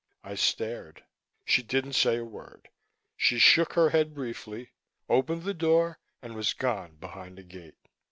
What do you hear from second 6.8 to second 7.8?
behind the gate.